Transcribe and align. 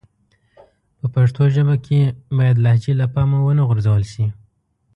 په 0.99 1.05
پښتو 1.15 1.43
ژبه 1.55 1.75
کښي 1.85 2.01
بايد 2.37 2.57
لهجې 2.65 2.93
له 3.01 3.05
پامه 3.13 3.39
و 3.41 3.49
نه 3.57 3.63
غورځول 3.67 4.03
سي. 4.13 4.25